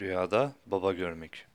Rüyada 0.00 0.52
baba 0.66 0.92
görmek. 0.92 1.46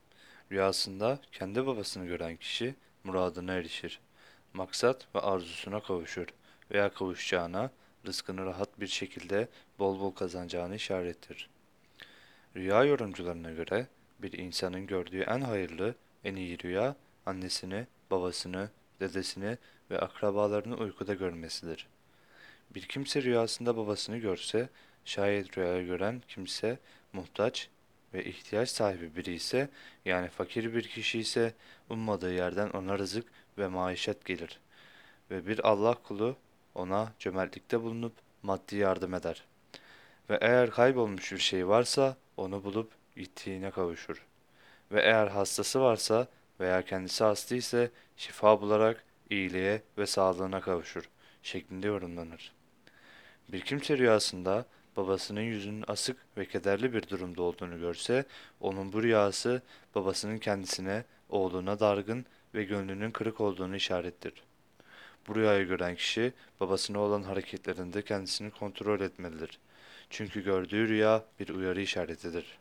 Rüyasında 0.52 1.18
kendi 1.32 1.66
babasını 1.66 2.06
gören 2.06 2.36
kişi 2.36 2.74
muradına 3.04 3.52
erişir. 3.52 4.00
Maksat 4.54 5.06
ve 5.14 5.20
arzusuna 5.20 5.80
kavuşur 5.80 6.26
veya 6.70 6.94
kavuşacağına, 6.94 7.70
rızkını 8.06 8.46
rahat 8.46 8.80
bir 8.80 8.86
şekilde 8.86 9.48
bol 9.78 10.00
bol 10.00 10.10
kazanacağını 10.10 10.74
işarettir. 10.74 11.48
Rüya 12.56 12.84
yorumcularına 12.84 13.50
göre 13.50 13.86
bir 14.18 14.32
insanın 14.32 14.86
gördüğü 14.86 15.20
en 15.20 15.40
hayırlı, 15.40 15.94
en 16.24 16.36
iyi 16.36 16.58
rüya 16.58 16.96
annesini, 17.26 17.86
babasını, 18.10 18.70
dedesini 19.00 19.58
ve 19.90 19.98
akrabalarını 19.98 20.76
uykuda 20.76 21.14
görmesidir. 21.14 21.86
Bir 22.74 22.82
kimse 22.82 23.22
rüyasında 23.22 23.76
babasını 23.76 24.18
görse, 24.18 24.68
şayet 25.04 25.58
rüyayı 25.58 25.86
gören 25.86 26.22
kimse 26.28 26.78
muhtaç 27.12 27.68
ve 28.14 28.24
ihtiyaç 28.24 28.68
sahibi 28.68 29.16
biri 29.16 29.34
ise, 29.34 29.68
yani 30.04 30.28
fakir 30.28 30.74
bir 30.74 30.82
kişi 30.82 31.18
ise, 31.18 31.54
ummadığı 31.90 32.32
yerden 32.34 32.70
ona 32.70 32.98
rızık 32.98 33.26
ve 33.58 33.66
maişet 33.66 34.24
gelir 34.24 34.60
ve 35.30 35.46
bir 35.46 35.68
Allah 35.68 35.94
kulu 35.94 36.36
ona 36.74 37.12
cömertlikte 37.18 37.82
bulunup 37.82 38.12
maddi 38.42 38.76
yardım 38.76 39.14
eder. 39.14 39.44
Ve 40.30 40.38
eğer 40.40 40.70
kaybolmuş 40.70 41.32
bir 41.32 41.38
şey 41.38 41.68
varsa 41.68 42.16
onu 42.36 42.64
bulup 42.64 42.92
gittiğine 43.16 43.70
kavuşur. 43.70 44.26
Ve 44.92 45.02
eğer 45.02 45.26
hastası 45.26 45.80
varsa 45.80 46.26
veya 46.60 46.82
kendisi 46.82 47.24
hasta 47.24 47.54
ise 47.56 47.90
şifa 48.16 48.60
bularak 48.60 49.04
iyiliğe 49.30 49.82
ve 49.98 50.06
sağlığına 50.06 50.60
kavuşur 50.60 51.08
şeklinde 51.42 51.86
yorumlanır. 51.86 52.52
Bir 53.48 53.60
kimse 53.60 53.98
rüyasında 53.98 54.66
babasının 54.96 55.40
yüzünün 55.40 55.84
asık 55.88 56.16
ve 56.36 56.46
kederli 56.46 56.92
bir 56.94 57.08
durumda 57.08 57.42
olduğunu 57.42 57.80
görse, 57.80 58.24
onun 58.60 58.92
bu 58.92 59.02
rüyası 59.02 59.62
babasının 59.94 60.38
kendisine, 60.38 61.04
oğluna 61.28 61.80
dargın 61.80 62.26
ve 62.54 62.64
gönlünün 62.64 63.10
kırık 63.10 63.40
olduğunu 63.40 63.76
işarettir. 63.76 64.32
Bu 65.28 65.34
rüyayı 65.34 65.66
gören 65.66 65.94
kişi 65.94 66.32
babasına 66.60 66.98
olan 66.98 67.22
hareketlerinde 67.22 68.02
kendisini 68.02 68.50
kontrol 68.50 69.00
etmelidir. 69.00 69.58
Çünkü 70.10 70.44
gördüğü 70.44 70.88
rüya 70.88 71.24
bir 71.40 71.48
uyarı 71.48 71.80
işaretidir. 71.80 72.58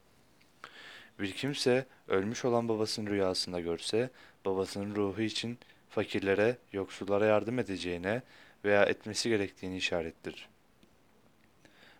Bir 1.20 1.32
kimse 1.32 1.86
ölmüş 2.08 2.46
olan 2.46 2.70
babasının 2.70 3.10
rüyasında 3.10 3.60
görse, 3.60 4.10
babasının 4.46 4.96
ruhu 4.96 5.22
için 5.22 5.58
fakirlere, 5.90 6.58
yoksullara 6.74 7.26
yardım 7.26 7.60
edeceğine 7.60 8.22
veya 8.66 8.84
etmesi 8.84 9.30
gerektiğini 9.30 9.78
işarettir. 9.78 10.50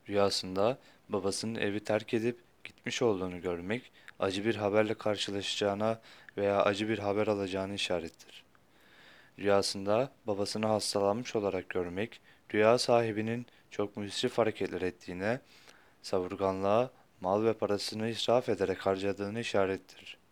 Rüyasında 0.10 0.78
babasının 1.10 1.56
evi 1.56 1.80
terk 1.80 2.14
edip 2.14 2.40
gitmiş 2.64 3.02
olduğunu 3.02 3.42
görmek, 3.42 3.92
acı 4.20 4.46
bir 4.46 4.56
haberle 4.56 4.94
karşılaşacağına 4.94 6.02
veya 6.38 6.64
acı 6.64 6.90
bir 6.90 7.00
haber 7.00 7.28
alacağını 7.28 7.74
işarettir. 7.74 8.44
Rüyasında 9.40 10.12
babasını 10.28 10.66
hastalanmış 10.66 11.36
olarak 11.36 11.70
görmek, 11.70 12.22
rüya 12.54 12.78
sahibinin 12.78 13.46
çok 13.72 13.98
müsrif 13.98 14.38
hareketler 14.38 14.82
ettiğine, 14.82 15.40
savurganlığa, 16.02 16.92
mal 17.22 17.44
ve 17.44 17.54
parasını 17.54 18.10
israf 18.10 18.50
ederek 18.50 18.86
harcadığını 18.86 19.40
işarettir. 19.40 20.23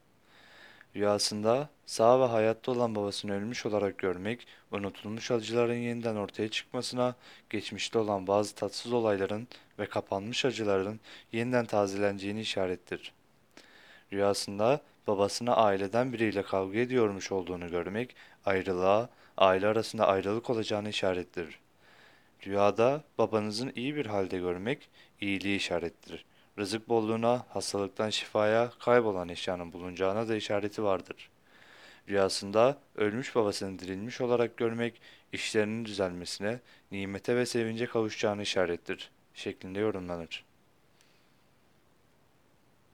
Rüyasında 0.96 1.70
sağ 1.86 2.20
ve 2.20 2.26
hayatta 2.26 2.72
olan 2.72 2.96
babasını 2.96 3.34
ölmüş 3.34 3.66
olarak 3.66 3.98
görmek, 3.98 4.48
unutulmuş 4.72 5.32
acıların 5.32 5.74
yeniden 5.76 6.16
ortaya 6.16 6.50
çıkmasına, 6.50 7.16
geçmişte 7.50 8.00
olan 8.00 8.28
bazı 8.28 8.56
tatsız 8.56 8.94
olayların 8.94 9.48
ve 9.80 9.86
kapanmış 9.86 10.46
acıların 10.46 11.00
yeniden 11.32 11.66
tazeleneceğini 11.66 12.42
işarettir. 12.42 13.14
Rüyasında 14.14 14.82
babasına 15.08 15.56
aileden 15.56 16.14
biriyle 16.14 16.44
kavga 16.44 16.80
ediyormuş 16.80 17.32
olduğunu 17.32 17.70
görmek, 17.70 18.16
ayrılığa, 18.46 19.10
aile 19.38 19.68
arasında 19.68 20.08
ayrılık 20.08 20.50
olacağını 20.50 20.90
işarettir. 20.90 21.60
Rüyada 22.48 23.04
babanızın 23.18 23.72
iyi 23.76 23.96
bir 23.96 24.06
halde 24.06 24.38
görmek, 24.38 24.90
iyiliği 25.22 25.58
işarettir. 25.58 26.26
Rızık 26.62 26.90
bolluğuna, 26.90 27.46
hastalıktan 27.50 28.10
şifaya, 28.10 28.72
kaybolan 28.80 29.30
eşyanın 29.30 29.74
bulunacağına 29.74 30.28
da 30.28 30.36
işareti 30.36 30.84
vardır. 30.84 31.30
Rüyasında 32.10 32.78
ölmüş 32.96 33.36
babasını 33.36 33.80
dirilmiş 33.80 34.22
olarak 34.22 34.58
görmek, 34.58 35.02
işlerinin 35.34 35.86
düzelmesine, 35.86 36.60
nimete 36.92 37.36
ve 37.36 37.46
sevince 37.46 37.86
kavuşacağını 37.86 38.42
işarettir 38.42 39.12
şeklinde 39.34 39.80
yorumlanır. 39.80 40.46